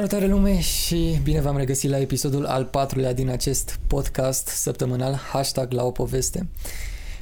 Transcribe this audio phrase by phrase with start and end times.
[0.00, 5.72] Salutare lume și bine v-am regăsit la episodul al patrulea din acest podcast săptămânal Hashtag
[5.72, 6.46] la o poveste.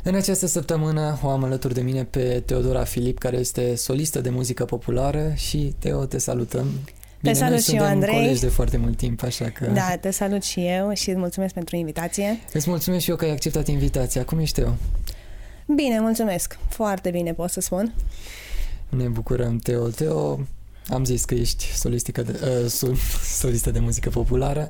[0.03, 4.31] În această săptămână o am alături de mine pe Teodora Filip, care este solistă de
[4.31, 6.67] muzică populară și Teo, te salutăm.
[7.21, 8.15] Bine, te salut și eu, Andrei.
[8.15, 9.67] colegi de foarte mult timp, așa că...
[9.67, 12.39] Da, te salut și eu și îți mulțumesc pentru invitație.
[12.53, 14.25] Îți mulțumesc și eu că ai acceptat invitația.
[14.25, 14.75] Cum ești, Teo?
[15.75, 16.59] Bine, mulțumesc.
[16.69, 17.95] Foarte bine, pot să spun.
[18.89, 19.89] Ne bucurăm, Teo.
[19.89, 20.41] Teo,
[20.89, 22.99] am zis că ești solistică de, uh,
[23.41, 24.69] solistă de muzică populară.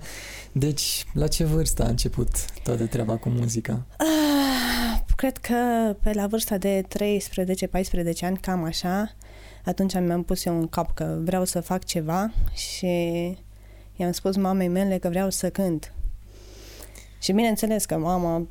[0.52, 2.28] Deci, la ce vârstă a început
[2.62, 3.86] toată treaba cu muzica?
[4.00, 5.54] Uh, cred că
[6.02, 9.14] pe la vârsta de 13-14 ani, cam așa,
[9.64, 12.86] atunci mi-am pus eu în cap că vreau să fac ceva și
[13.96, 15.92] i-am spus mamei mele că vreau să cânt.
[17.18, 18.46] Și bineînțeles că mama,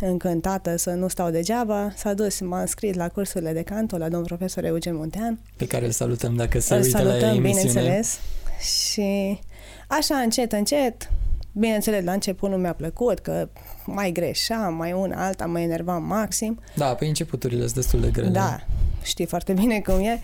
[0.00, 4.24] încântată să nu stau degeaba, s-a dus, m-a înscris la cursurile de canto la domn
[4.24, 5.38] profesor Eugen Muntean.
[5.56, 7.50] Pe care îl salutăm dacă se îl uită salutăm, la emisiune.
[7.50, 8.18] bineînțeles.
[8.60, 9.38] Și
[9.86, 11.10] așa, încet, încet,
[11.52, 13.48] bineînțeles, la început nu mi-a plăcut, că
[13.84, 16.60] mai greșeam, mai una, alta, mă enervam maxim.
[16.76, 18.28] Da, pe începuturile sunt destul de grele.
[18.28, 18.60] Da,
[19.02, 20.20] știi foarte bine cum e.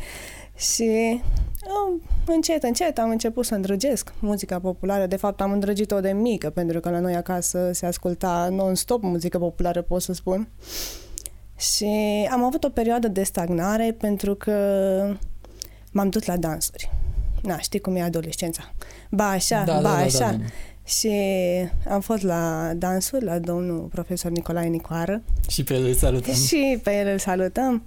[0.57, 1.21] Și
[1.63, 5.07] oh, încet, încet am început să îndrăgesc muzica populară.
[5.07, 9.39] De fapt, am îndrăgit-o de mică, pentru că la noi acasă se asculta non-stop muzică
[9.39, 10.49] populară, pot să spun.
[11.57, 11.89] Și
[12.31, 14.53] am avut o perioadă de stagnare pentru că
[15.93, 16.91] m-am dus la dansuri.
[17.43, 18.73] Na, știi cum e adolescența.
[19.11, 20.19] Ba așa, Da, ba da, da, așa.
[20.19, 20.45] da, da.
[20.87, 21.11] Și
[21.89, 26.35] am fost la dansuri la domnul profesor Nicolae Nicoară Și pe el îl salutăm.
[26.35, 27.83] și pe el îl salutăm.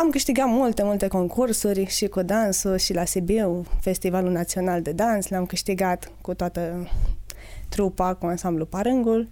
[0.00, 5.28] Am câștigat multe, multe concursuri și cu dansul și la Sibiu, Festivalul Național de Dans,
[5.28, 6.88] l-am câștigat cu toată
[7.68, 9.28] trupa, cu ansamblu Parângul.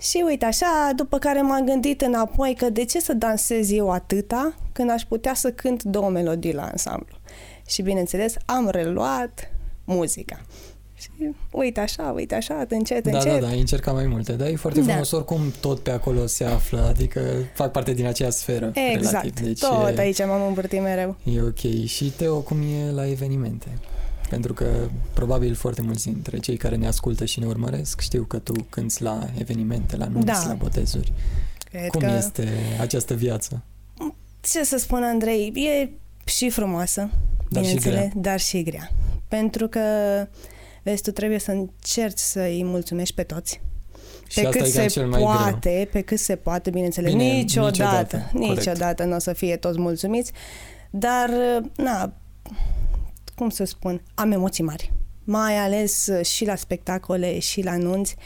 [0.00, 4.54] Și uite așa, după care m-am gândit înapoi că de ce să dansez eu atâta
[4.72, 7.16] când aș putea să cânt două melodii la ansamblu.
[7.66, 9.50] Și bineînțeles, am reluat
[9.84, 10.40] muzica.
[11.00, 11.10] Și
[11.50, 13.32] uite așa, uite așa, încet, Da, încet.
[13.32, 14.86] da, da, ai încercat mai multe, dar e foarte Da.
[14.86, 17.20] frumos, oricum tot pe acolo se află, adică
[17.54, 18.72] fac parte din aceea sferă.
[18.94, 21.16] Exact, relativ, deci tot e, aici m-am învârtit mereu.
[21.24, 21.84] e ok.
[21.86, 23.66] Și Teo, cum e la evenimente?
[24.28, 24.66] Pentru că
[25.14, 29.02] probabil foarte mulți dintre cei care ne ascultă și ne urmăresc știu că tu cânti
[29.02, 30.44] la evenimente, la nunți, Da.
[30.46, 31.12] la botezuri.
[31.70, 32.14] Cred Cum că...
[32.18, 32.48] este
[32.80, 33.62] această viață?
[34.40, 35.88] ce să spun, Andrei, e
[36.24, 37.00] și frumoasă,
[37.48, 38.22] Dar și bineînțeles, grea.
[38.22, 38.90] dar și grea.
[39.28, 39.80] Pentru că,
[40.82, 43.60] vezi, tu trebuie să încerci să-i mulțumeci pe toți.
[44.28, 45.32] Și pe asta cât e se cam cel mai greu.
[45.32, 47.10] poate, pe cât se poate, bineînțeles.
[47.12, 48.56] Bine, niciodată, niciodată, corect.
[48.56, 50.32] niciodată nu o să fie toți mulțumiți,
[50.90, 51.30] dar,
[51.76, 52.12] na,
[53.34, 54.92] cum să spun, am emoții mari.
[55.24, 58.16] Mai ales uh, și la spectacole și la nunți.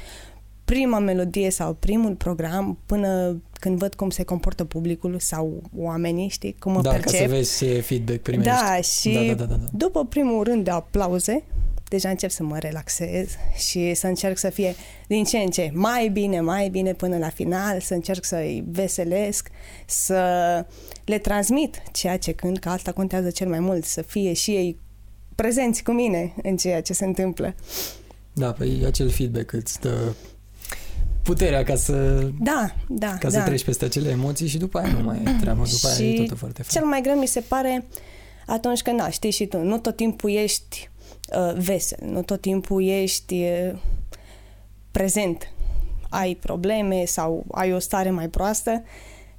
[0.64, 6.56] Prima melodie sau primul program, până când văd cum se comportă publicul sau oamenii, știi,
[6.58, 7.10] cum mă da, percep.
[7.10, 8.50] ca să vezi ce feedback primești.
[8.50, 9.68] Da, și Da, da, da, da, da.
[9.72, 11.44] după primul rând de aplauze,
[11.88, 14.74] deja încep să mă relaxez și să încerc să fie
[15.06, 19.48] din ce în ce mai bine, mai bine până la final, să încerc să-i veselesc,
[19.86, 20.20] să
[21.04, 24.78] le transmit ceea ce cânt, că asta contează cel mai mult, să fie și ei
[25.34, 27.54] prezenți cu mine în ceea ce se întâmplă.
[28.32, 30.12] Da, păi acel feedback îți dă
[31.22, 33.38] puterea ca să, Da, da, ca da.
[33.38, 36.10] să treci peste acele emoții și după aia nu mai e treabă, după aia e
[36.10, 36.80] Și totul foarte fain.
[36.80, 37.86] Cel mai greu mi se pare
[38.46, 40.90] atunci când, da, știi și tu, nu tot timpul ești
[41.36, 43.78] uh, vesel, nu tot timpul ești uh,
[44.90, 45.48] prezent.
[46.08, 48.82] Ai probleme sau ai o stare mai proastă,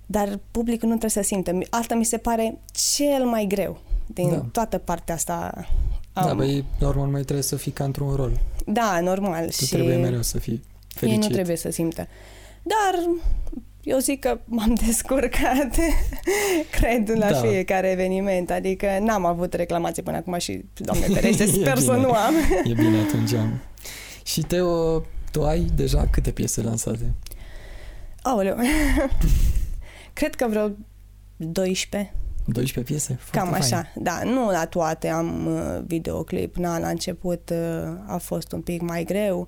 [0.06, 1.58] dar publicul nu trebuie să simtă.
[1.70, 2.60] Asta mi se pare
[2.96, 4.46] cel mai greu din Da.
[4.52, 5.68] toată partea asta.
[6.14, 8.40] Da, Am- băi, la urmă mai trebuie să fii ca într-un rol.
[8.66, 9.46] da, normal.
[9.46, 11.22] Tu și trebuie mereu să fii fericit.
[11.22, 12.08] ei nu trebuie să simtă.
[12.64, 13.10] Dar
[13.86, 15.76] eu zic că m-am descurcat,
[16.72, 17.36] cred, la Da.
[17.40, 18.52] fiecare eveniment.
[18.52, 22.06] Adică n-am avut reclamații până acum și, doamne ferește, E sper să bine.
[22.06, 22.34] nu am.
[22.64, 23.34] E bine atunci.
[23.34, 23.60] am.
[24.24, 25.00] Și Teo,
[25.32, 27.14] tu ai deja câte piese lansate?
[28.22, 28.58] Aoleu.
[30.14, 30.72] cred că vreo
[31.38, 32.14] 12,
[32.46, 33.18] 12 piese?
[33.22, 33.62] Foarte cam fain.
[33.74, 33.92] așa.
[33.96, 36.56] Da, nu la toate am uh, videoclip.
[36.56, 39.48] Na, la început uh, a fost un pic mai greu.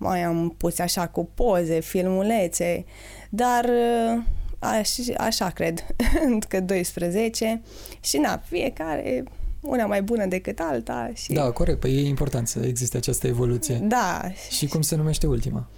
[0.00, 2.84] Mai am pus așa cu poze, filmulețe,
[3.28, 4.22] dar uh,
[4.58, 5.84] aș, așa cred,
[6.48, 7.62] că 12
[8.00, 9.24] și na, fiecare
[9.60, 13.74] una mai bună decât alta și Da, corect, păi e important să existe această evoluție.
[13.82, 14.20] da.
[14.50, 15.68] Și cum se numește ultima?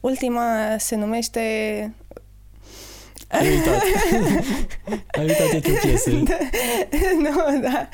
[0.00, 1.40] Ultima se numește
[3.28, 3.82] Ai uitat.
[5.18, 6.22] Ai uitat titlul piesei.
[7.18, 7.88] nu, da.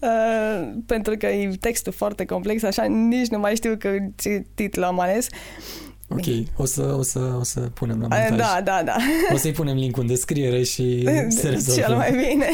[0.00, 4.84] Uh, pentru că e textul foarte complex, așa nici nu mai știu că ce titlu
[4.84, 5.26] am ales.
[6.08, 6.24] Ok,
[6.56, 8.38] o să, o să, o să punem la Uh, montaj.
[8.48, 8.96] da, da, da.
[9.32, 11.08] O să-i punem link în descriere și
[11.40, 11.80] se rezolvă.
[11.80, 12.46] Cel mai bine.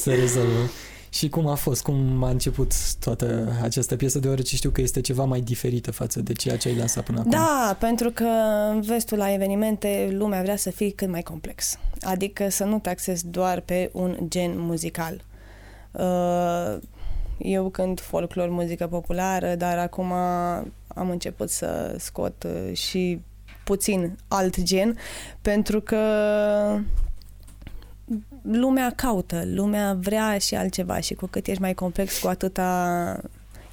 [0.00, 0.70] Se rezolvă.
[1.08, 1.82] Și cum a fost?
[1.82, 4.18] Cum a început toată această piesă?
[4.18, 7.30] Deoarece știu că este ceva mai diferită față de ceea ce ai lansat până acum.
[7.30, 8.28] Da, pentru că
[8.70, 11.78] în vestul la evenimente lumea vrea să fie cât mai complex.
[12.00, 15.24] Adică să nu te axezi doar pe un gen muzical.
[15.92, 16.78] Uh,
[17.38, 20.12] eu cânt folclor, muzică populară, dar acum
[20.94, 23.20] am început să scot uh, și
[23.64, 24.98] puțin alt gen,
[25.40, 25.98] pentru că
[28.42, 33.20] lumea caută, lumea vrea și altceva și cu cât ești mai complex, cu atâta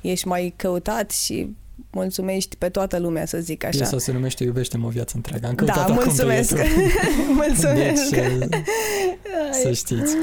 [0.01, 1.55] ești mai căutat și
[1.91, 3.77] mulțumești pe toată lumea, să zic așa.
[3.77, 5.47] Piesa se numește Iubește-mă o viață întreagă.
[5.47, 6.57] Am da, mulțumesc!
[7.41, 8.09] mulțumesc!
[8.09, 10.15] Deci, să știți.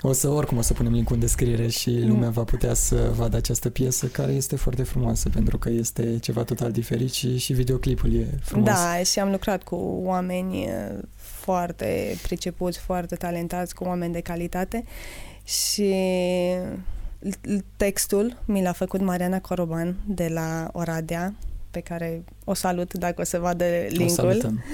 [0.00, 3.36] O să, oricum, o să punem link în descriere și lumea va putea să vadă
[3.36, 8.14] această piesă care este foarte frumoasă pentru că este ceva total diferit și, și videoclipul
[8.14, 8.68] e frumos.
[8.68, 10.68] Da, și am lucrat cu oameni
[11.16, 14.84] foarte pricepuți, foarte talentați, cu oameni de calitate
[15.44, 15.94] și
[17.76, 21.34] textul mi l-a făcut Mariana Coroban de la Oradea,
[21.70, 24.04] pe care o salut dacă o să vadă linkul.
[24.04, 24.64] O salutăm.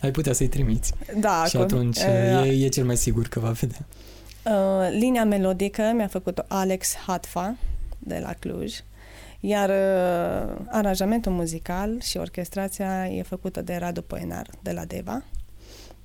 [0.00, 0.92] Ai putea să-i trimiți.
[1.16, 1.44] Da.
[1.48, 3.86] Și atunci uh, e, e cel mai sigur că va vedea.
[4.44, 7.56] Uh, linia melodică mi-a făcut Alex Hatfa
[7.98, 8.74] de la Cluj,
[9.40, 15.24] iar uh, aranjamentul muzical și orchestrația e făcută de Radu Poenar de la Deva,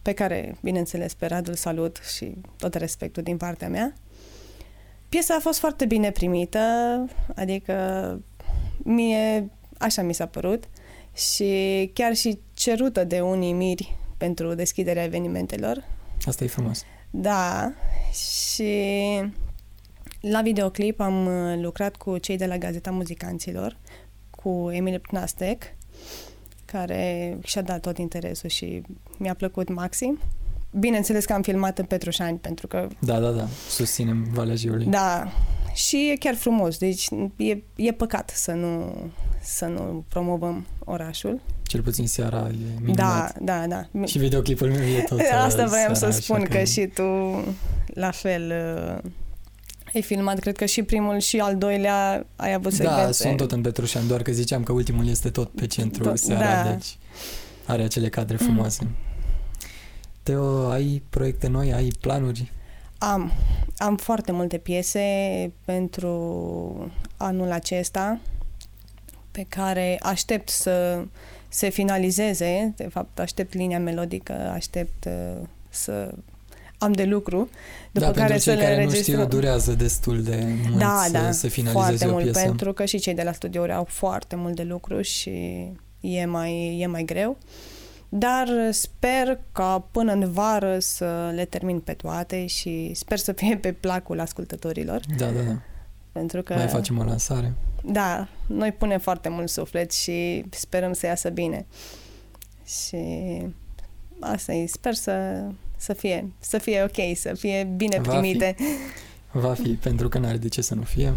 [0.01, 3.93] pe care, bineînțeles, pe Radu salut și tot respectul din partea mea.
[5.09, 6.59] Piesa a fost foarte bine primită,
[7.35, 7.75] adică
[8.77, 10.63] mie așa mi s-a părut
[11.15, 15.83] și chiar și cerută de unii miri pentru deschiderea evenimentelor.
[16.25, 16.85] Asta e frumos.
[17.09, 17.73] Da,
[18.11, 18.73] și
[20.21, 21.29] la videoclip am
[21.61, 23.77] lucrat cu cei de la Gazeta Muzicanților,
[24.29, 25.63] cu Emil Pnastec,
[26.65, 28.81] care și-a dat tot interesul și
[29.17, 30.19] mi-a plăcut maxim.
[30.71, 32.87] Bineînțeles că am filmat în Petrușani, pentru că...
[32.99, 34.85] Da, da, da, susținem Valea Jiului.
[34.85, 35.31] Da,
[35.73, 38.95] și e chiar frumos, deci e, e păcat să nu,
[39.41, 41.41] să nu promovăm orașul.
[41.61, 43.39] Cel puțin seara e minunat.
[43.39, 44.05] Da, da, da.
[44.05, 47.03] Și videoclipul meu e tot Asta voiam să spun, că, că și tu
[47.93, 48.51] la fel
[49.03, 49.11] uh,
[49.93, 53.03] ai filmat, cred că și primul și al doilea ai avut secvențe.
[53.03, 56.17] Da, sunt tot în Petrușan, doar că ziceam că ultimul este tot pe centru tot,
[56.17, 56.71] seara, da.
[56.71, 56.97] deci
[57.65, 58.83] are acele cadre frumoase.
[58.83, 59.08] Mm.
[60.29, 62.51] Teo, ai proiecte noi, ai planuri?
[62.97, 63.31] Am.
[63.77, 65.01] Am foarte multe piese
[65.65, 68.19] pentru anul acesta
[69.31, 71.03] pe care aștept să
[71.47, 72.73] se finalizeze.
[72.75, 76.13] De fapt, aștept linia melodică, aștept uh, să
[76.77, 77.49] am de lucru,
[77.91, 81.31] după da, care să le care nu știu, durează destul de mult da, să da,
[81.31, 82.39] se finalizeze foarte o mult, piesă.
[82.39, 85.65] pentru că și cei de la studiouri au foarte mult de lucru și
[85.99, 87.37] e mai, e mai greu.
[88.09, 93.57] Dar sper ca până în vară să le termin pe toate și sper să fie
[93.57, 95.01] pe placul ascultătorilor.
[95.17, 95.61] Da, da, da.
[96.11, 96.53] Pentru că...
[96.53, 97.53] Mai facem o lansare.
[97.83, 101.65] Da, noi punem foarte mult suflet și sperăm să iasă bine.
[102.65, 102.97] Și
[104.19, 105.45] asta e, sper să,
[105.77, 108.55] să fie, să fie ok, să fie bine Va primite.
[108.57, 108.63] Fi.
[109.31, 111.13] Va fi, pentru că n-are de ce să nu fie.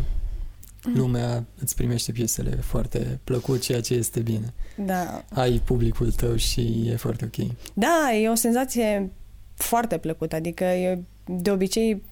[0.84, 0.96] Mm.
[0.96, 4.52] Lumea îți primește piesele foarte plăcut, ceea ce este bine.
[4.76, 5.25] Da.
[5.34, 7.46] Ai publicul tău și e foarte ok.
[7.74, 9.10] Da, e o senzație
[9.55, 12.03] foarte plăcută, adică eu de obicei,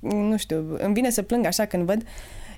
[0.00, 2.02] nu știu, îmi vine să plâng așa când văd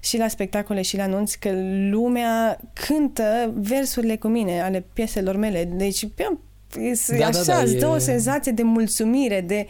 [0.00, 1.50] și la spectacole și la anunți că
[1.90, 5.64] lumea cântă versurile cu mine ale pieselor mele.
[5.64, 6.08] Deci,
[7.18, 7.88] da, așa, da, da, îți dă e...
[7.88, 9.66] o senzație de mulțumire, de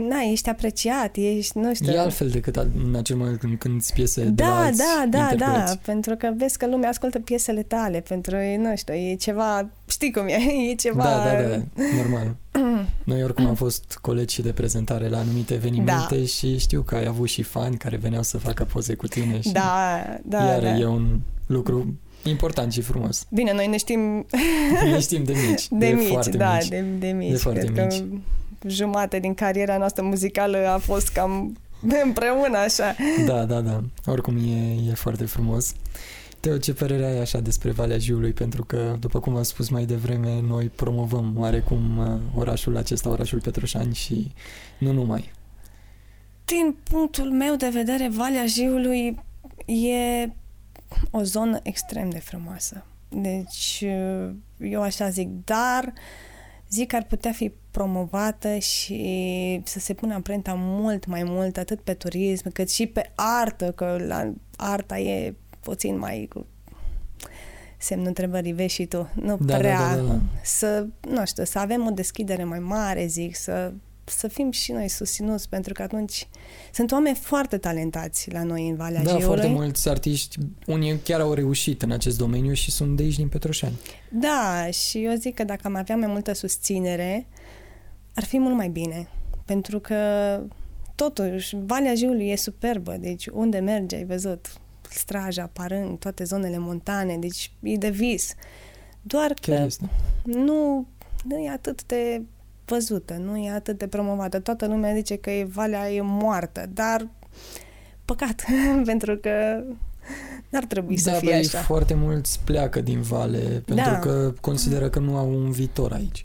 [0.00, 1.92] na, ești apreciat, ești, nu știu...
[1.92, 5.18] E altfel decât în acel moment când cânti piese da, de la alți Da, da,
[5.30, 5.74] interpreți.
[5.74, 10.12] da, pentru că vezi că lumea ascultă piesele tale, pentru, nu știu, e ceva, știi
[10.12, 10.36] cum e,
[10.70, 11.02] e ceva...
[11.02, 11.62] Da, da, da,
[11.96, 12.36] normal.
[13.04, 16.24] Noi oricum am fost colegi de prezentare la anumite evenimente da.
[16.24, 19.52] și știu că ai avut și fani care veneau să facă poze cu tine și
[19.52, 20.76] da, da, iar da.
[20.76, 21.94] e un lucru
[22.28, 23.26] important și frumos.
[23.30, 24.26] Bine, noi ne știm...
[24.92, 25.68] ne știm de mici.
[25.68, 26.68] De, de mici, foarte da, mici.
[26.68, 27.30] De, de mici.
[27.30, 27.98] De foarte Cred mici.
[27.98, 31.56] Că jumate din cariera noastră muzicală a fost cam
[32.04, 32.96] împreună așa.
[33.26, 33.82] Da, da, da.
[34.06, 35.74] Oricum e, e foarte frumos.
[36.40, 38.32] Teo, ce părere ai așa despre Valea Jiului?
[38.32, 43.40] Pentru că, după cum am spus mai devreme, noi promovăm oarecum uh, orașul acesta, orașul
[43.40, 44.32] Petrușani și
[44.78, 45.32] nu numai.
[46.44, 49.18] Din punctul meu de vedere, Valea Jiului
[49.66, 50.30] e
[51.10, 52.84] o zonă extrem de frumoasă.
[53.08, 53.84] Deci,
[54.58, 55.92] eu așa zic, dar
[56.70, 61.80] zic că ar putea fi promovată și să se pună amprenta mult mai mult, atât
[61.80, 66.46] pe turism, cât și pe artă, că la arta e puțin mai cu
[67.78, 70.18] semnul întrebării, vezi și tu, nu da, prea, da, da, da.
[70.42, 73.72] să, nu știu, să avem o deschidere mai mare, zic, să
[74.08, 76.28] să fim și noi susținuți, pentru că atunci
[76.72, 79.26] sunt oameni foarte talentați la noi în Valea Da, Jiului.
[79.26, 80.36] foarte mulți artiști,
[80.66, 83.78] unii chiar au reușit în acest domeniu și sunt de aici din Petroșani.
[84.10, 87.26] Da, și eu zic că dacă am avea mai multă susținere,
[88.14, 89.08] ar fi mult mai bine.
[89.44, 89.96] Pentru că,
[90.94, 92.96] totuși, Valea Jiului e superbă.
[93.00, 94.52] Deci, unde mergi, ai văzut
[94.90, 97.16] Straja, Parâng, toate zonele montane.
[97.16, 98.34] Deci, e de vis.
[99.02, 99.88] Doar Chiar că este.
[100.22, 100.86] nu,
[101.24, 102.22] nu e atât de
[102.66, 104.40] văzută, nu e atât de promovată.
[104.40, 107.08] Toată lumea zice că e Valea e moartă, dar
[108.04, 108.44] păcat,
[108.84, 109.62] pentru că
[110.48, 111.58] n-ar trebui să da, fie băi, așa.
[111.58, 113.98] foarte mulți pleacă din vale pentru Da.
[113.98, 116.24] că consideră că nu au un viitor aici.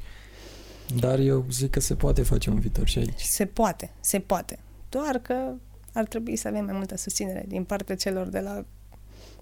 [1.00, 3.22] Dar eu zic că se poate face un viitor și aici.
[3.22, 4.60] Se poate, se poate.
[4.90, 5.54] Doar că
[5.94, 8.66] ar trebui să avem mai multă susținere din partea celor de la,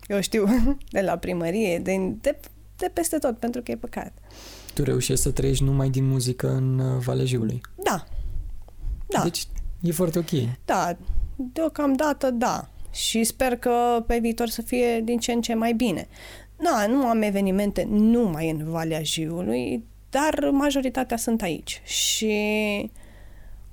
[0.07, 0.45] eu știu,
[0.91, 2.39] de la primărie, de, de,
[2.75, 4.13] de peste tot, pentru că e păcat.
[4.73, 7.61] Tu reușești să trăiești numai din muzică în uh, Valea Jiului.
[7.83, 8.05] Da,
[9.07, 9.47] da, Deci
[9.81, 10.29] e foarte ok.
[10.65, 10.97] da,
[11.35, 12.69] deocamdată da.
[12.91, 16.07] Și sper că pe viitor să fie din ce în ce mai bine.
[16.55, 21.81] Da, nu am evenimente numai în Valea Jiului, dar majoritatea sunt aici.
[21.85, 22.35] Și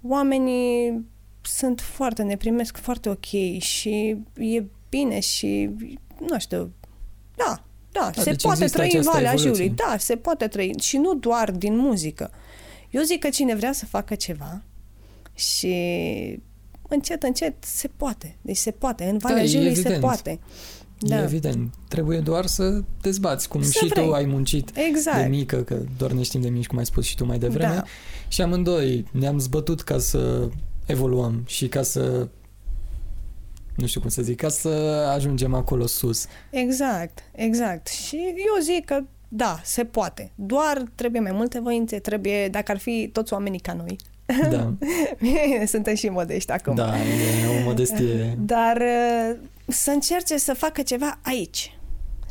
[0.03, 1.05] oamenii
[1.43, 5.71] sunt foarte, ne primesc foarte ok și e bine și,
[6.21, 6.73] nu știu,
[7.37, 7.65] da,
[8.01, 9.63] da, Da, se deci poate există trăi în această Valea evoluție.
[9.65, 9.83] Jiului.
[9.89, 12.31] Da, se poate trăi și nu doar din muzică.
[12.91, 14.63] Eu zic că cine vrea să facă ceva
[15.35, 15.75] și
[16.89, 18.37] încet, încet se poate.
[18.43, 19.05] Deci se poate.
[19.05, 20.01] În Valea e Jiului se evident.
[20.01, 20.31] poate.
[21.01, 21.23] E Da.
[21.23, 21.75] evident.
[21.89, 24.07] Trebuie doar să te zbați, cum Să și vrei.
[24.07, 25.19] tu ai muncit Exact.
[25.23, 27.75] de mică, că doar ne știm de mici, cum ai spus și tu mai devreme.
[27.75, 27.83] Da.
[28.29, 30.49] Și amândoi ne-am zbătut ca să
[30.87, 32.29] evoluăm și ca să
[33.77, 34.69] nu știu cum să zic, ca să
[35.15, 36.27] ajungem acolo sus.
[36.51, 37.87] Exact, exact.
[37.87, 40.33] Și eu zic că da, se poate.
[40.35, 43.97] Doar trebuie mai multe voințe, trebuie, dacă ar fi toți oamenii ca noi.
[44.51, 44.73] Da,
[45.67, 46.75] Suntem și modești acum.
[46.75, 48.39] da, e o modestie.
[48.39, 51.79] Dar uh, să încerce să facă ceva aici.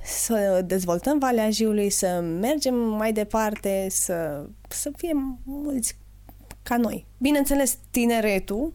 [0.03, 5.97] Să dezvoltăm Valea Jiului, să mergem mai departe, să, să fie mulți
[6.63, 7.05] ca noi.
[7.17, 8.73] Bineînțeles, tineretul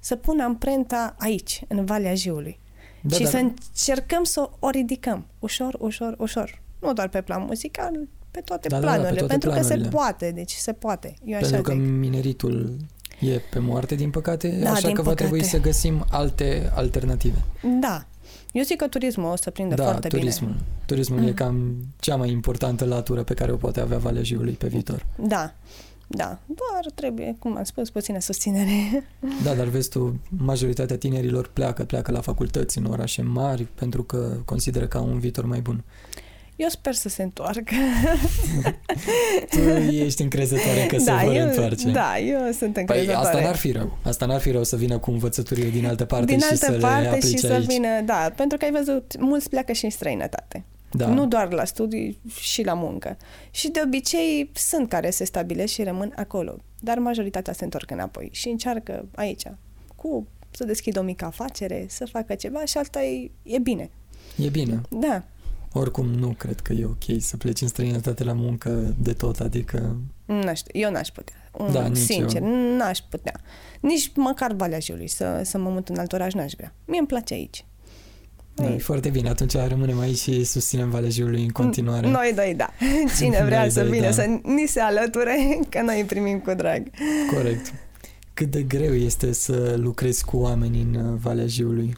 [0.00, 2.58] să pună amprenta aici, în Valea Jiului.
[3.02, 6.60] Da, și dar- să încercăm să o ridicăm ușor, ușor, ușor.
[6.78, 7.92] Nu doar pe plan muzical,
[8.30, 9.84] pe toate Da, da, da, pe planurile, toate pentru că planurile.
[9.84, 11.14] se poate, deci se poate.
[11.24, 11.88] Eu așa Pentru că zic.
[11.90, 12.76] mineritul
[13.20, 15.28] e pe moarte, din păcate, Da, așa din că va păcate.
[15.28, 17.38] trebui să găsim alte alternative.
[17.80, 18.04] Da.
[18.52, 20.50] Eu zic că turismul o să prindă da, foarte turismul.
[20.50, 20.62] bine.
[20.86, 21.34] Turismul e Mm.
[21.34, 25.06] cam cea mai importantă latură pe care o poate avea Valea Jiului pe viitor.
[25.16, 25.54] Da,
[26.16, 26.38] da.
[26.46, 29.04] Doar trebuie, cum am spus, puțină susținere.
[29.42, 34.36] Da, dar vezi tu, majoritatea tinerilor pleacă, pleacă la facultăți în orașe mari pentru că
[34.44, 35.84] consideră că au un viitor mai bun.
[36.56, 37.74] Eu sper să se întoarcă.
[39.50, 39.58] Tu
[39.90, 41.90] ești încrezătoare că se vor eu, întoarce.
[41.90, 43.26] Da, eu sunt Păi încrezătoare.
[43.26, 43.98] asta n-ar fi rău.
[44.02, 46.70] Asta n-ar fi rău să vină cu învățăturile din altă parte Din și altă să
[46.70, 47.64] le parte aplice și să aici.
[47.66, 50.64] vină, da, pentru că ai văzut, mulți pleacă și în străinătate.
[50.92, 51.06] Da.
[51.06, 53.16] Nu doar la studii, și la muncă.
[53.50, 56.56] Și de obicei sunt care se stabilesc și rămân acolo.
[56.80, 59.42] Dar majoritatea se întorc înapoi și încearcă aici
[59.96, 63.90] cu să deschidă o mică afacere, să facă ceva și asta e, e bine.
[64.36, 64.80] E bine.
[64.90, 65.22] Da,
[65.74, 69.96] Oricum nu cred că e ok să pleci în străinătate la muncă de tot, adică
[70.26, 71.34] nu știu, eu n-aș putea.
[71.58, 72.76] Un, Da, nici sincer, eu.
[72.76, 73.40] n-aș putea.
[73.80, 76.74] Nici măcar Valea Jiului să, să mă mut în alt oraș n-aș vrea.
[76.84, 77.64] Mie îmi place aici.
[78.54, 79.28] Da, e foarte bine.
[79.28, 82.08] Atunci rămânem aici și susținem Valea Jiului în continuare.
[82.08, 82.70] Noi doi, da.
[83.18, 84.12] Cine vrea Noi să doi, vină da.
[84.12, 85.36] să ni se alăture,
[85.70, 86.90] că noi îi primim cu drag.
[87.34, 87.72] Corect.
[88.34, 91.96] Cât de greu este să lucrezi cu oameni în uh, Valea Jiului?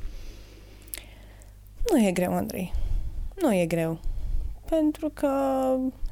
[1.92, 2.72] Nu e greu, Andrei.
[3.42, 4.00] Nu e greu.
[4.68, 5.30] Pentru că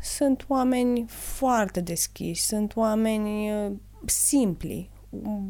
[0.03, 3.73] sunt oameni foarte deschiși, sunt oameni uh,
[4.05, 4.91] simpli.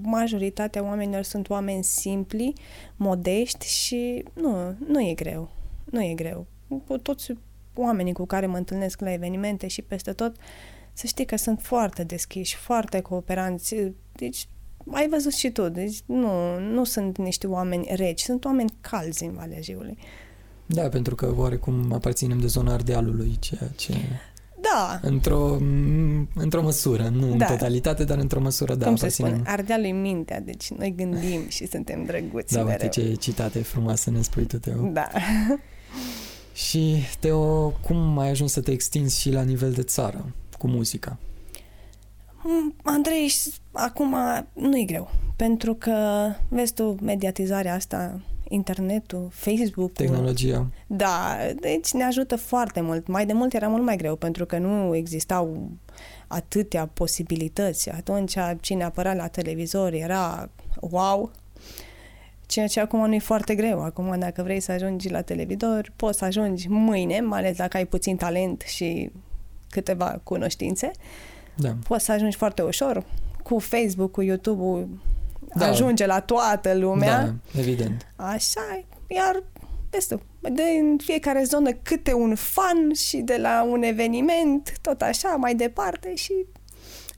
[0.03, 2.53] Majoritatea oamenilor sunt oameni simpli,
[2.97, 5.51] modești și nu, nu e greu.
[5.85, 6.47] Nu e greu.
[6.87, 7.33] Cu toți
[7.75, 10.37] oamenii cu care mă întâlnesc la evenimente și peste tot,
[10.93, 13.75] să știi că sunt foarte deschiși, foarte cooperanți.
[14.13, 14.49] Deci,
[14.91, 19.33] ai văzut și tu, deci nu, nu sunt niște oameni reci, sunt oameni calzi în
[19.33, 19.99] Valea Jiului.
[20.67, 23.95] Da, pentru că oarecum aparținem de zona Ardealului, ceea ce
[24.75, 27.47] Da, într-o, m, într-o măsură, nu în Da.
[27.47, 29.31] totalitate, dar într-o măsură, da, cum se aparținem.
[29.35, 32.89] spune, ardealul e mintea, deci noi gândim și suntem drăguți Da, uite mereu.
[32.89, 34.89] ce citate frumoase ne spui tu, Teo.
[34.93, 35.09] Da.
[36.55, 40.25] Și, Teo, cum ai ajuns să te extinzi și la nivel de țară
[40.59, 41.19] cu muzica?
[42.45, 44.15] Mm, Andrei, și acum
[44.53, 48.21] nu e greu, pentru că, vezi tu, mediatizarea asta
[48.53, 49.93] internetul, Facebook.
[49.93, 50.67] Tehnologia.
[50.87, 53.07] Da, deci ne ajută foarte mult.
[53.07, 55.71] Mai de mult era mult mai greu pentru că nu existau
[56.27, 57.91] atâtea posibilități.
[57.91, 61.31] Atunci cine apărea la televizor era wow,
[62.47, 63.83] ceea ce acum nu e foarte greu.
[63.83, 67.87] Acum dacă vrei să ajungi la televizor, poți să ajungi mâine, mai ales dacă ai
[67.87, 69.11] puțin talent și
[69.71, 70.91] câteva cunoștințe.
[71.57, 71.77] Da.
[71.89, 73.05] Poți să ajungi foarte ușor.
[73.43, 74.89] Cu Facebook, cu YouTube-ul
[75.55, 75.67] da.
[75.67, 77.25] ajunge la toată lumea.
[77.25, 78.07] Da, evident.
[78.17, 79.43] Așa, iar
[79.91, 80.09] vezi
[80.41, 85.55] de în fiecare zonă câte un fan și de la un eveniment, tot așa, mai
[85.55, 86.33] departe și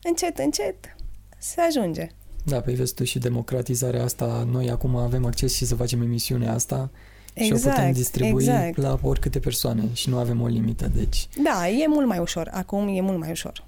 [0.02, 0.96] încet, încet
[1.38, 2.08] se ajunge.
[2.44, 6.52] Da, pe vezi tu și democratizarea asta, noi acum avem acces și să facem emisiunea
[6.52, 6.90] asta
[7.34, 8.76] exact, și o putem exact, distribui exact.
[8.76, 11.28] la oricâte persoane și nu avem o limită, deci...
[11.42, 13.64] Da, e mult mai ușor, acum e mult mai ușor.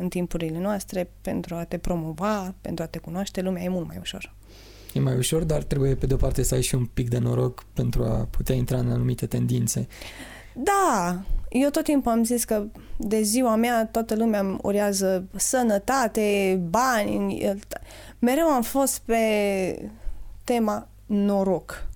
[0.00, 3.96] În timpurile noastre, pentru a te promova, pentru a te cunoaște lumea, e mult mai
[4.00, 4.34] ușor.
[4.94, 7.64] E mai ușor, dar trebuie pe de-o parte să ai și un pic de noroc
[7.72, 9.86] pentru a putea intra în anumite tendințe.
[10.54, 12.66] Da, eu tot timpul am zis că
[12.96, 17.58] de ziua mea toată lumea îmi urează sănătate, bani.
[18.18, 19.90] Mereu am fost pe
[20.44, 21.86] tema noroc.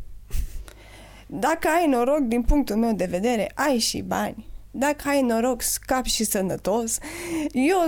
[1.26, 4.46] Dacă ai noroc, din punctul meu de vedere, ai și bani.
[4.76, 6.98] Dacă ai noroc, scapi și sănătos.
[7.52, 7.78] Eu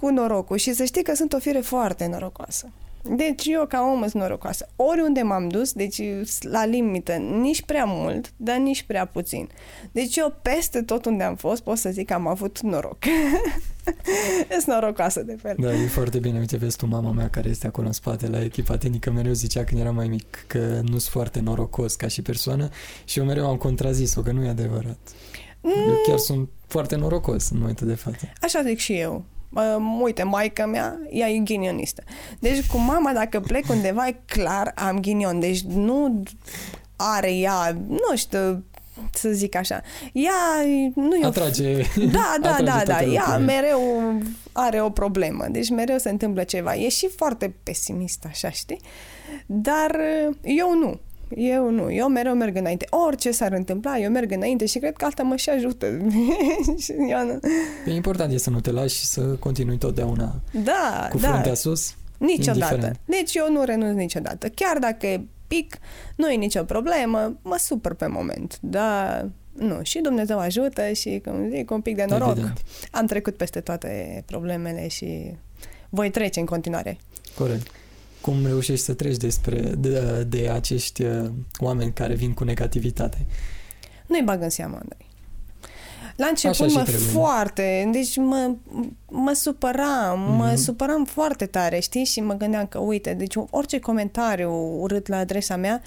[0.00, 2.68] cu norocul și să știi că sunt o fire foarte norocoasă.
[3.02, 4.68] Deci eu ca om sunt norocoasă.
[4.76, 6.02] Oriunde m-am dus, deci
[6.40, 9.48] la limită, nici prea mult, dar nici prea puțin.
[9.92, 12.98] Deci eu peste tot unde am fost pot să zic că am avut noroc.
[14.50, 15.54] Sunt norocoasă de fel.
[15.58, 16.38] Da, e foarte bine.
[16.38, 19.64] Uite, vezi tu, mama mea care este acolo în spate la echipa tehnică mereu zicea
[19.64, 22.68] când era mai mic că nu sunt foarte norocos ca și persoană
[23.04, 24.98] și eu mereu am contrazis-o că nu e adevărat.
[25.66, 25.88] Mm.
[25.88, 28.32] Eu chiar sunt foarte norocos în momentul de față.
[28.40, 29.24] Așa zic și eu
[29.56, 32.02] uh, uite, maica mea, ea e ghinionistă.
[32.38, 35.40] Deci cu mama, dacă plec undeva, e clar am ghinion.
[35.40, 36.22] Deci nu
[36.96, 38.64] are ea, nu știu,
[39.12, 39.82] să zic așa.
[40.12, 40.32] Ea
[40.94, 41.82] nu e Atrage.
[42.12, 43.02] Da, da, da, da.
[43.02, 43.80] Ea mereu
[44.52, 45.46] are o problemă.
[45.50, 46.74] Deci mereu se întâmplă ceva.
[46.74, 48.80] E și foarte pesimist, așa, știi?
[49.46, 49.96] Dar
[50.42, 51.00] eu nu.
[51.28, 52.86] Eu nu, eu mereu merg înainte.
[52.90, 55.86] Orice s-ar întâmpla, eu merg înainte și cred că asta mă și ajută.
[57.86, 60.34] e important e să nu te lași și să continui totdeauna
[60.64, 61.28] da, cu da.
[61.28, 61.94] fruntea sus.
[62.18, 62.74] Niciodată.
[62.74, 63.00] Indiferent.
[63.04, 64.48] Deci eu nu renunț niciodată.
[64.48, 65.78] Chiar dacă e pic,
[66.16, 68.58] nu e nicio problemă, mă supăr pe moment.
[68.60, 69.20] Da,
[69.52, 72.30] nu, și Dumnezeu ajută și, cum zic, un pic de noroc.
[72.30, 72.62] Evident.
[72.90, 75.32] Am trecut peste toate problemele și
[75.88, 76.98] voi trece în continuare.
[77.38, 77.70] Corect
[78.26, 83.26] cum reușești să treci despre, de, de acești uh, oameni care vin cu negativitate.
[84.06, 85.06] Nu-i bag în seamă, Andrei.
[86.16, 87.06] La început mă trebuie.
[87.06, 88.54] foarte, deci mă,
[89.08, 90.36] mă supăram, mm-hmm.
[90.36, 90.56] mă mhm.
[90.56, 92.04] supăram foarte tare, știi?
[92.04, 95.82] Și mă gândeam că, uite, deci orice comentariu urât la adresa mea,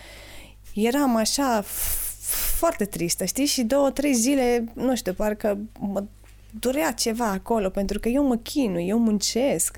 [0.73, 1.63] eram așa
[2.58, 3.45] foarte tristă, știi?
[3.45, 6.04] Și două, trei zile, nu știu, parcă mă
[6.60, 9.78] durea ceva acolo, pentru că eu mă chinui, eu muncesc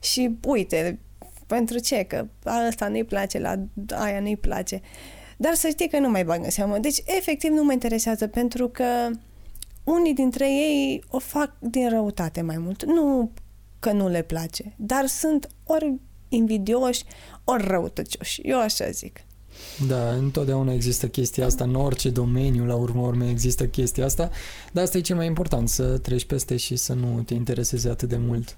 [0.00, 0.98] și, uite,
[1.48, 2.02] pentru ce?
[2.02, 3.54] Că asta nu-i place, la
[3.88, 4.80] aia nu-i place.
[5.36, 6.78] Dar să știi că nu mai bag în seamă.
[6.78, 8.84] Deci, efectiv, nu mă interesează pentru că
[9.84, 12.84] unii dintre ei o fac din răutate mai mult.
[12.84, 13.30] Nu
[13.78, 15.94] că nu le place, dar sunt ori
[16.28, 17.04] invidioși,
[17.44, 18.40] ori răutăcioși.
[18.40, 19.20] Eu așa zic.
[19.86, 24.30] Da, întotdeauna există chestia asta, în orice domeniu, la urmă urme există chestia asta,
[24.72, 28.08] dar asta e cel mai important, să treci peste și să nu te intereseze atât
[28.08, 28.56] de mult.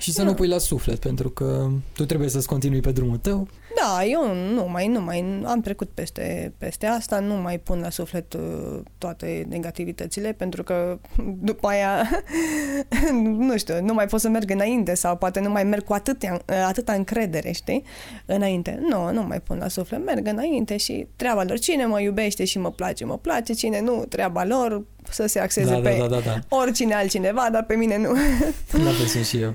[0.00, 3.48] Și să nu pui la suflet, pentru că tu trebuie să-ți continui pe drumul tău.
[3.82, 7.90] Da, eu nu mai, nu mai am trecut peste, peste asta, nu mai pun la
[7.90, 10.98] suflet uh, toate negativitățile, pentru că
[11.48, 12.10] după aia,
[13.48, 16.42] nu știu, nu mai pot să merg înainte sau poate nu mai merg cu atâtea,
[16.66, 17.82] atâta încredere, știi,
[18.26, 18.78] înainte.
[18.88, 21.58] Nu, nu mai pun la suflet, merg înainte și treaba lor.
[21.58, 25.70] Cine mă iubește și mă place, mă place, cine nu, treaba lor, să se axeze
[25.70, 26.38] da, pe da, da, da.
[26.48, 28.10] oricine altcineva, dar pe mine nu.
[28.84, 29.54] La fel și eu.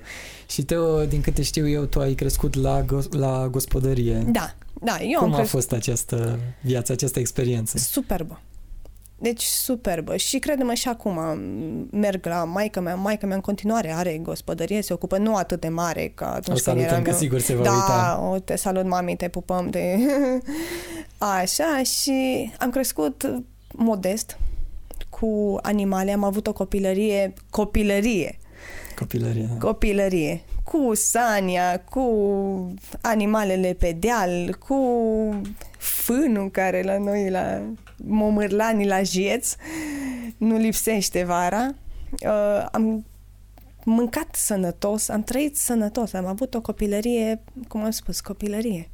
[0.49, 4.23] Și Teo, din câte știu eu, tu ai crescut la, go- la gospodărie.
[4.27, 4.97] Da, da.
[5.01, 7.77] Eu Cum am a fost această viață, această experiență?
[7.77, 8.41] Superbă.
[9.21, 11.19] Deci superbă și credem și acum
[11.91, 15.67] merg la maica mea, maica mea în continuare are gospodărie, se ocupă nu atât de
[15.67, 18.29] mare ca atunci o salutăm, când că sigur se va da, uita.
[18.31, 19.79] o, te salut mami, te pupăm, te...
[21.37, 24.37] Așa și am crescut modest
[25.19, 28.39] cu animale, am avut o copilărie, copilărie,
[28.99, 29.49] Copilărie.
[29.51, 29.57] Da.
[29.57, 30.41] Copilărie.
[30.63, 32.03] Cu Sania, cu
[33.01, 34.75] animalele pe deal, cu
[35.77, 37.61] fânul care la noi, la
[37.95, 39.55] Momârlani, la Jieț,
[40.37, 41.67] nu lipsește vara.
[42.11, 43.05] Uh, am
[43.83, 48.89] mâncat sănătos, am trăit sănătos, am avut o copilărie, cum am spus, copilărie.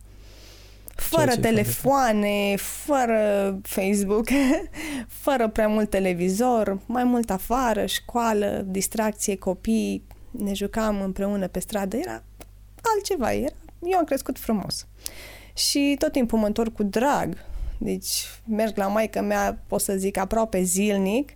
[0.95, 4.27] Fără ce e telefoane, fără Facebook,
[5.23, 11.97] fără prea mult televizor, mai mult afară, școală, distracție, copii, ne jucam împreună pe stradă,
[11.97, 12.23] era
[12.95, 14.88] altceva, era, eu am crescut frumos.
[15.53, 17.38] Și tot timpul mă întorc cu drag,
[17.77, 21.31] deci merg la maica mea, pot să zic, aproape zilnic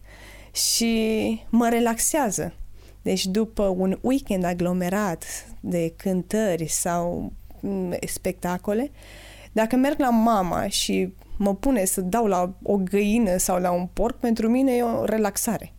[0.51, 2.53] și mă relaxează.
[3.01, 5.23] Deci după un weekend aglomerat
[5.59, 8.91] de cântări sau mm, spectacole,
[9.51, 13.87] dacă merg la mama și mă pune să dau la o găină sau la un
[13.93, 15.73] porc, pentru mine e o relaxare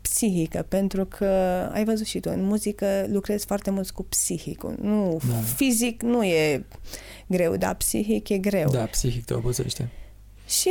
[0.00, 1.26] psihică, pentru că
[1.72, 4.74] ai văzut și tu, în muzică lucrezi foarte mult cu psihicul.
[4.80, 5.34] Nu, da.
[5.34, 6.64] fizic nu e
[7.26, 8.70] greu, dar psihic e greu.
[8.70, 9.88] Da, psihic te obosește.
[10.46, 10.70] Și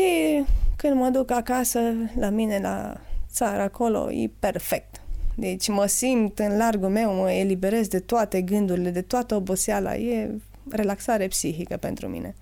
[0.75, 1.79] când mă duc acasă,
[2.19, 5.01] la mine, la țară, acolo, e perfect.
[5.35, 9.95] Deci mă simt în largul meu, mă eliberez de toate gândurile, de toată oboseala.
[9.95, 10.31] E
[10.69, 12.35] relaxare psihică pentru mine.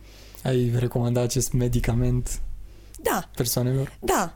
[0.44, 2.42] Ai recomandat acest medicament
[3.02, 3.30] da.
[3.36, 3.98] persoanelor?
[4.00, 4.34] Da.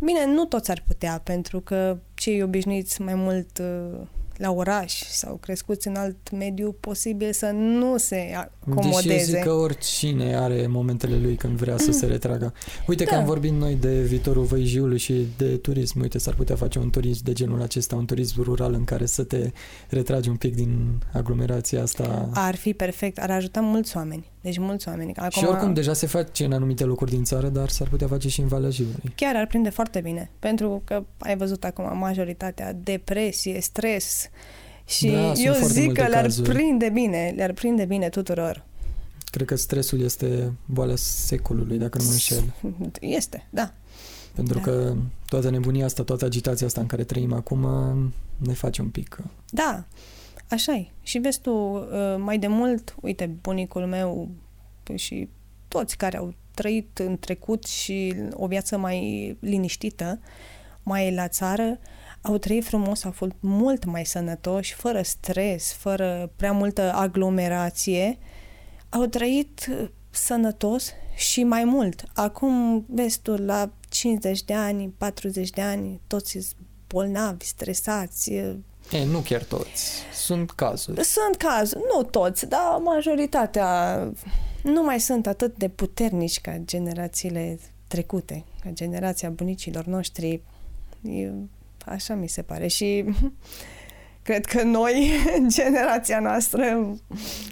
[0.00, 3.98] Bine, nu toți ar putea, pentru că cei obișnuiți mai mult uh,
[4.38, 9.08] la oraș sau crescuți în alt mediu, posibil să nu se acomodeze.
[9.08, 12.52] Deși eu zic că oricine are momentele lui când vrea să se retragă.
[12.86, 13.10] Uite da.
[13.10, 16.00] că am vorbit noi de viitorul Văijiului și de turism.
[16.00, 19.22] Uite, s-ar putea face un turism de genul acesta, un turism rural în care să
[19.22, 19.50] te
[19.88, 22.28] retragi un pic din aglomerația asta.
[22.34, 24.24] Ar fi perfect, ar ajuta mulți oameni.
[24.40, 25.12] Deci mulți oameni.
[25.14, 28.28] Acum, și oricum deja se face în anumite locuri din țară, dar s-ar putea face
[28.28, 29.12] și în Valea Jiului.
[29.14, 34.25] Chiar ar prinde foarte bine, pentru că ai văzut acum majoritatea depresie, stres
[34.84, 36.48] și da, eu zic că le-ar cazuri.
[36.48, 38.64] prinde bine, le-ar prinde bine tuturor.
[39.30, 42.54] Cred că stresul este boala secolului, dacă nu mă înșel.
[43.00, 43.72] Este, da.
[44.34, 44.60] Pentru da.
[44.60, 44.94] că
[45.28, 47.66] toată nebunia asta, toată agitația asta în care trăim acum
[48.36, 49.18] ne face un pic.
[49.50, 49.84] Da,
[50.50, 50.86] așa e.
[51.02, 51.84] Și vezi tu, uh,
[52.18, 54.28] mai de mult, uite, bunicul meu
[54.94, 55.28] și
[55.68, 60.20] toți care au trăit în trecut și o viață mai liniștită,
[60.82, 61.78] mai la țară,
[62.26, 68.18] au trăit frumos, au fost mult mai sănătoși, fără stres, fără prea multă aglomerație,
[68.88, 69.68] au trăit
[70.10, 72.04] sănătos și mai mult.
[72.14, 76.38] Acum, vezi tu, la 50 de ani, 40 de ani, toți
[76.86, 78.32] bolnavi, stresați.
[78.32, 79.92] E, nu chiar toți.
[80.14, 81.04] Sunt cazuri.
[81.04, 83.98] Sunt cazuri, nu toți, dar majoritatea
[84.62, 90.42] nu mai sunt atât de puternici ca generațiile trecute, ca generația bunicilor noștri.
[91.02, 91.32] E,
[91.86, 92.66] așa mi se pare.
[92.66, 93.04] Și
[94.22, 95.10] cred că noi,
[95.56, 96.96] generația noastră,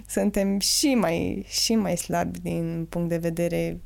[0.06, 3.80] suntem și mai, și mai slabi din punct de vedere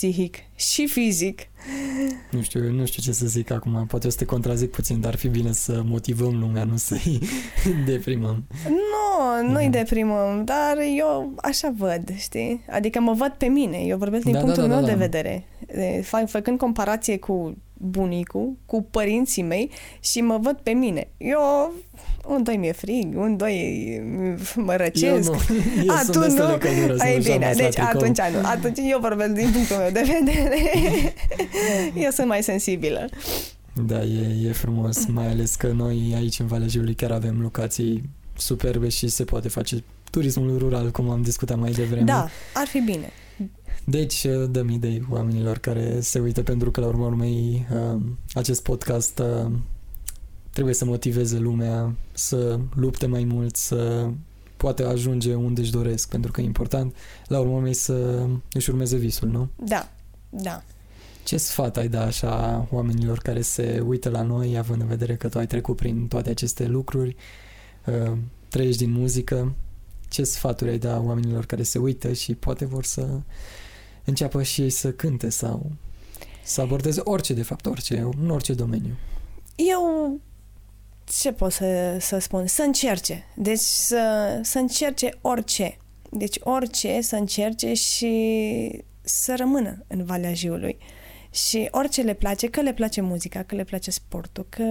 [0.00, 1.40] psihic și fizic.
[2.30, 5.12] Nu știu, nu știu ce să zic acum, poate o să te contrazic puțin, dar
[5.12, 7.18] ar fi bine să motivăm lumea, nu să-i
[7.86, 8.44] deprimăm.
[8.68, 9.70] Nu, nu-i mhm.
[9.70, 12.64] deprimăm, dar eu așa văd, știi?
[12.70, 14.92] Adică mă văd pe mine, eu vorbesc din da, da punctul da, da, meu da,
[14.92, 15.44] de vedere.
[16.02, 21.08] Fă, făcând comparație cu bunicul, cu părinții mei și mă văd pe mine.
[21.16, 21.72] Eu
[22.30, 23.54] un doi mi-e frig, un doi
[24.66, 25.04] mă răcesc.
[25.04, 25.40] Eu nu.
[25.86, 26.58] Eu A, tu nu?
[26.98, 28.40] Ai bine, deci atunci nu.
[28.42, 30.58] Atunci eu vorbesc din punctul meu de vedere.
[32.04, 33.08] eu sunt mai sensibilă.
[33.86, 38.10] Da, e, e frumos, mai ales că noi aici în Valea Jiului chiar avem locații
[38.36, 42.04] superbe și se poate face turismul rural, cum am discutat mai devreme.
[42.04, 43.10] Da, ar fi bine.
[43.84, 48.00] Deci dăm idei oamenilor care se uită pentru că la urmă urmei uh,
[48.32, 49.50] acest podcast uh,
[50.50, 54.10] trebuie să motiveze lumea să lupte mai mult, să
[54.56, 56.94] poate ajunge unde își doresc, pentru că e important
[57.26, 59.48] la urmă urmei să își urmeze visul, nu?
[59.64, 59.92] Da,
[60.28, 60.62] da.
[61.24, 65.28] Ce sfat ai da așa oamenilor care se uită la noi, având în vedere că
[65.28, 67.16] tu ai trecut prin toate aceste lucruri,
[67.86, 68.16] uh,
[68.48, 69.54] trăiești din muzică,
[70.08, 73.20] ce sfaturi ai da oamenilor care se uită și poate vor să
[74.04, 75.70] înceapă și ei să cânte sau
[76.44, 78.96] să abordeze orice, de fapt, orice, în orice domeniu?
[79.54, 80.20] Eu
[81.18, 82.46] ce pot să, să spun?
[82.46, 83.24] Să încerce.
[83.36, 85.76] Deci să, să încerce orice.
[86.10, 90.78] Deci orice să încerce și să rămână în Valea Jiului.
[91.30, 94.64] Și orice le place, că le place muzica, că le place sportul, că...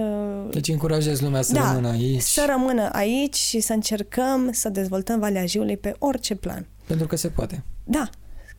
[0.50, 2.20] Deci încurajezi lumea să da, rămână aici.
[2.20, 6.66] să rămână aici și să încercăm să dezvoltăm Valea Jiului pe orice plan.
[6.86, 7.64] Pentru că se poate.
[7.84, 8.10] Da,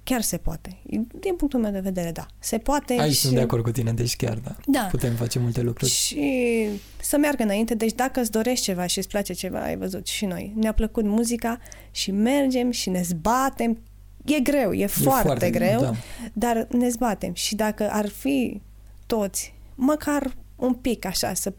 [0.04, 0.78] chiar se poate.
[1.20, 2.26] Din punctul meu de vedere, da.
[2.40, 3.20] Se poate Aici și...
[3.20, 4.56] sunt de acord cu tine, deci chiar da.
[4.66, 4.88] da.
[4.92, 5.92] Putem face multe lucruri.
[5.92, 6.68] Și
[7.02, 7.76] să meargă înainte.
[7.76, 10.54] Deci dacă îți dorești ceva și îți place ceva, ai văzut și noi.
[10.56, 11.60] Ne-a plăcut muzica
[11.92, 13.78] și mergem și ne zbatem.
[14.26, 15.94] E greu, e, e foarte, foarte greu, da.
[16.34, 17.34] dar ne zbatem.
[17.34, 18.62] Și dacă ar fi
[19.06, 21.54] toți, măcar un pic așa, să,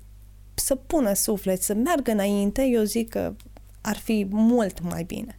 [0.55, 3.35] să pună suflet, să meargă înainte, eu zic că
[3.81, 5.39] ar fi mult mai bine.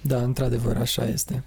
[0.00, 1.42] Da, într-adevăr, așa este.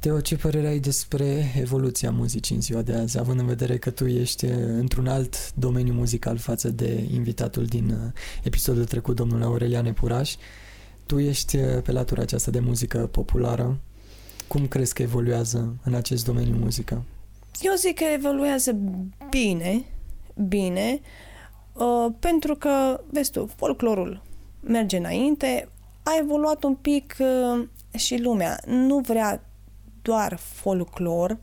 [0.00, 3.90] Teo, ce părere ai despre evoluția muzicii în ziua de azi, având în vedere că
[3.90, 9.42] tu ești uh, într-un alt domeniu muzical față de invitatul din uh, episodul trecut, domnul
[9.42, 10.34] Aurelian Epuraș,
[11.06, 13.78] tu ești uh, pe latura aceasta de muzică populară.
[14.48, 17.02] Cum crezi că evoluează în acest domeniu muzică?
[17.60, 18.76] Eu zic că evoluează
[19.30, 19.84] bine,
[20.48, 21.00] bine,
[21.72, 24.22] uh, pentru că, vezi tu, folclorul
[24.60, 25.68] merge înainte,
[26.02, 27.66] a evoluat un pic uh,
[27.98, 28.60] și lumea.
[28.66, 29.44] Nu vrea
[30.02, 31.38] doar folclor,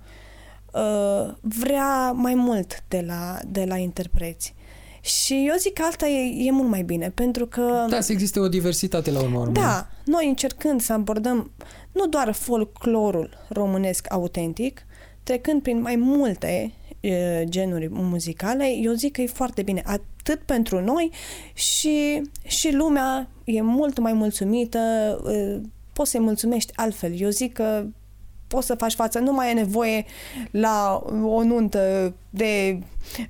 [0.74, 4.56] uh, vrea mai mult de la, de la interpreți.
[5.02, 7.86] Și eu zic că asta e, e mult mai bine, pentru că...
[7.90, 9.46] Da, să existe o diversitate la urmă.
[9.46, 11.52] Da, noi încercând să abordăm
[11.92, 14.86] nu doar folclorul românesc autentic,
[15.24, 20.80] trecând prin mai multe e, genuri muzicale, eu zic că e foarte bine, atât pentru
[20.80, 21.12] noi
[21.54, 24.80] și, și lumea e mult mai mulțumită,
[25.32, 25.62] e,
[25.94, 27.20] poți să-i mulțumești altfel.
[27.20, 27.86] Eu zic că
[28.48, 30.06] poți să faci față, nu mai e nevoie
[30.52, 32.80] la o nuntă de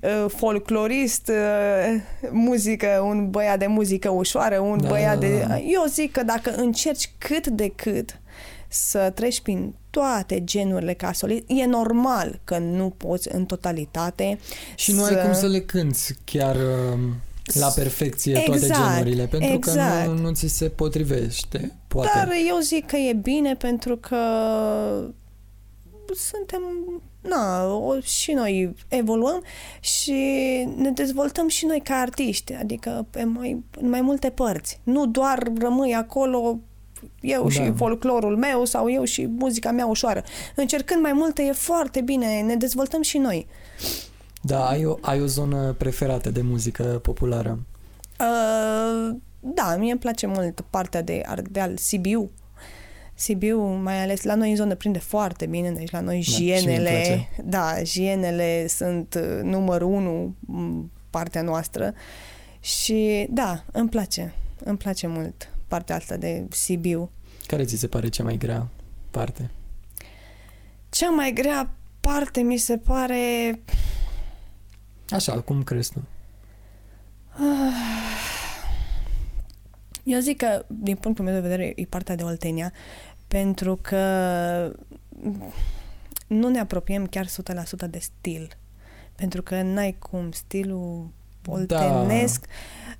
[0.02, 2.00] uh, folclorist, uh,
[2.30, 4.88] muzică, un băiat de muzică ușoară, un da.
[4.88, 5.46] băiat de...
[5.66, 8.20] Eu zic că dacă încerci cât de cât
[8.68, 14.38] să treci prin toate genurile ca solist, e normal că nu poți în totalitate
[14.74, 15.14] Și nu să...
[15.14, 16.56] ai cum să le cânti chiar...
[16.56, 16.98] Uh
[17.54, 20.06] la perfecție exact, toate genurile, pentru exact.
[20.06, 22.10] că nu, nu ți se potrivește, poate.
[22.14, 24.16] Dar eu zic că e bine pentru că
[26.14, 26.62] suntem,
[27.20, 29.42] na, o, și noi evoluăm
[29.80, 30.12] și
[30.76, 34.80] ne dezvoltăm și noi ca artiști, adică pe mai, în mai multe părți.
[34.82, 36.58] Nu doar rămâi acolo
[37.20, 37.48] eu da.
[37.48, 40.24] și folclorul meu sau eu și muzica mea ușoară.
[40.54, 43.46] Încercând mai multe e foarte bine, ne dezvoltăm și noi.
[44.42, 47.58] Da, ai o, ai o zonă preferată de muzică populară?
[48.20, 52.30] Uh, da, mie îmi place mult partea de Ardeal, Sibiu.
[53.14, 57.28] Sibiu, mai ales la noi în zonă prinde foarte bine, deci la noi da, jienele,
[57.44, 60.34] da, jienele sunt uh, numărul unu
[61.10, 61.94] partea noastră
[62.60, 67.10] și da, îmi place, îmi place mult partea asta de Sibiu.
[67.46, 68.68] Care ți se pare cea mai grea
[69.10, 69.50] parte?
[70.90, 71.70] Cea mai grea
[72.00, 73.60] parte mi se pare
[75.10, 76.02] Așa, cum crezi tu?
[80.02, 82.72] Eu zic că, din punctul meu de vedere, e partea de Oltenia,
[83.28, 84.02] pentru că
[86.26, 87.30] nu ne apropiem chiar 100%
[87.90, 88.56] de stil.
[89.14, 91.10] Pentru că n-ai cum stilul
[91.46, 92.46] oltenesc,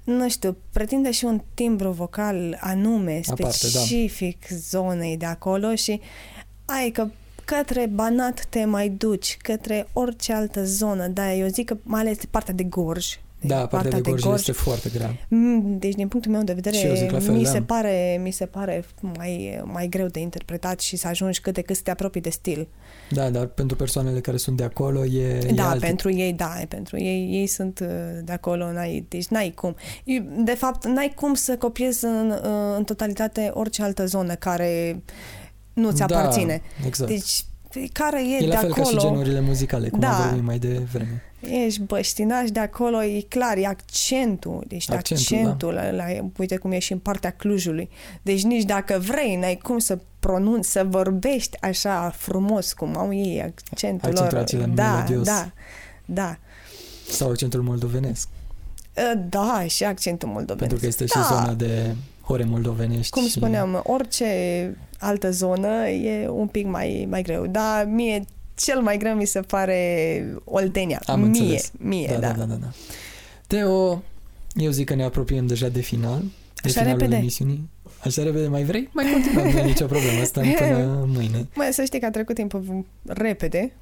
[0.05, 0.13] da.
[0.13, 4.57] nu știu, pretinde și un timbru vocal anume, specific Aparte, da.
[4.57, 6.01] zonei de acolo și
[6.65, 7.09] ai că
[7.57, 11.07] către Banat te mai duci, către orice altă zonă.
[11.07, 13.19] Da, eu zic că mai ales partea de Gorj.
[13.41, 15.17] Da, partea, partea de, gorj de gorj este foarte grea.
[15.29, 17.51] Mm, deci, din punctul meu de vedere, fel, mi, da.
[17.51, 18.85] se pare, mi se pare
[19.17, 22.31] mai, mai greu de interpretat și să ajungi cât de cât să te apropii de
[22.31, 22.69] stil.
[23.11, 26.99] Da, dar pentru persoanele care sunt de acolo e Da, e pentru ei, da, pentru
[26.99, 27.89] ei, ei sunt uh,
[28.25, 29.77] de acolo, n-ai, deci n-ai cum.
[30.45, 35.03] De fapt, n-ai cum să copiezi în, uh, în totalitate orice altă zonă care
[35.79, 36.63] nu ți da, aparține.
[36.87, 37.11] Exact.
[37.11, 37.45] Deci
[37.93, 38.87] care e, e de la fel acolo...
[38.87, 40.17] ca și genurile muzicale, cum da.
[40.17, 41.23] am vorbit mai devreme.
[41.41, 44.65] Ești băștinaș de acolo, e clar, e accentul.
[44.67, 45.83] Deci accentul, accentul da.
[45.83, 46.05] la, la,
[46.37, 47.89] uite cum e și în partea Clujului.
[48.23, 53.43] Deci nici dacă vrei, n-ai cum să pronunți, să vorbești așa frumos cum au ei
[53.43, 54.69] accentul, accentul lor.
[54.69, 55.27] Da, melodios.
[55.27, 55.51] da,
[56.05, 56.39] da.
[57.11, 58.29] Sau accentul moldovenesc.
[58.97, 60.59] Ă, da, și accentul moldovenesc.
[60.59, 61.21] Pentru că este da.
[61.21, 63.11] și zona de hore moldovenești.
[63.11, 63.31] Cum și...
[63.31, 64.27] spuneam, orice
[64.99, 67.47] altă zonă e un pic mai, mai greu.
[67.47, 71.01] Dar mie cel mai greu mi se pare Oltenia.
[71.07, 71.71] Am mie, înțeles.
[71.79, 72.29] mie, da, da.
[72.29, 72.73] da, da, da, da.
[73.47, 74.03] Teo,
[74.55, 76.23] eu zic că ne apropiem deja de final.
[76.63, 77.17] De Așa finalul repede?
[77.17, 77.71] emisiunii.
[78.05, 78.89] Așa repede mai vrei?
[78.93, 80.21] Mai continuăm, nu e nicio problemă.
[80.21, 81.47] Asta până mâine.
[81.55, 83.73] Mai să știi că a trecut timpul repede.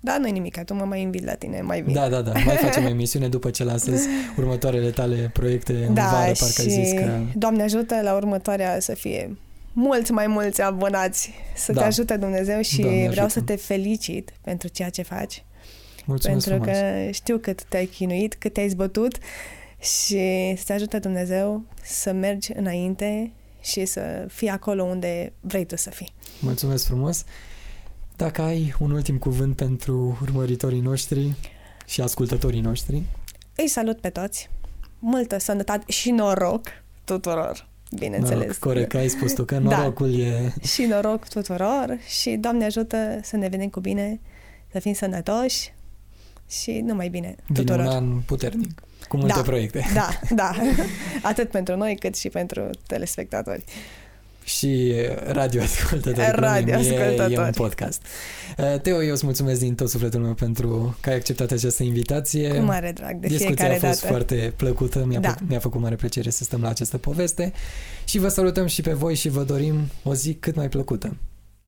[0.00, 1.94] Da, nu-i nimic, tu mă mai invit la tine, mai bine.
[1.94, 2.32] Da, da, da.
[2.44, 6.60] Mai facem o emisiune după ce lansezi următoarele tale proiecte în da, vară, și parcă
[6.60, 7.18] ai zis că...
[7.34, 9.36] Doamne ajută la următoarea să fie
[9.80, 11.30] mulți mai mulți abonați.
[11.56, 11.80] Să Da.
[11.80, 13.28] te ajute Dumnezeu și Doamne vreau ajută.
[13.40, 15.44] să te felicit pentru ceea ce faci.
[16.04, 16.80] Mulțumesc pentru frumos.
[17.04, 19.18] că știu cât te-ai chinuit, cât te-ai zbătut
[19.80, 25.76] și să te ajute Dumnezeu să mergi înainte și să fii acolo unde vrei tu
[25.76, 26.12] să fii.
[26.40, 27.24] Mulțumesc frumos.
[28.16, 31.32] Dacă ai un ultim cuvânt pentru urmăritorii noștri
[31.86, 33.02] și ascultătorii noștri,
[33.56, 34.50] Îi salut pe toți,
[34.98, 36.66] multă sănătate și noroc
[37.04, 38.38] tuturor, bineînțeles.
[38.40, 39.76] noroc, corect, că ai spus tu, că Da.
[39.78, 40.52] norocul e...
[40.66, 44.20] Și noroc tuturor și Doamne ajută să ne vedem cu bine,
[44.72, 45.72] să fim sănătoși
[46.50, 47.84] și numai bine Vine tuturor.
[47.86, 49.42] un an puternic, cu multe Da.
[49.42, 49.84] proiecte.
[49.94, 50.52] Da, da.
[51.22, 53.64] Atât pentru noi cât și pentru telespectatori.
[54.48, 54.94] Și
[55.26, 56.30] radioascultători.
[56.30, 57.32] Radioascultători.
[57.32, 58.02] E, e un podcast.
[58.58, 62.48] Uh, Teo, eu îți mulțumesc din tot sufletul meu pentru că ai acceptat această invitație.
[62.54, 64.12] Cu mare drag, de Discuția fiecare a fost dată.
[64.12, 65.28] foarte plăcută, mi-a, Da.
[65.28, 67.52] fă, mi-a făcut mare plăcere să stăm la această poveste
[68.04, 71.16] și vă salutăm și pe voi și vă dorim o zi cât mai plăcută.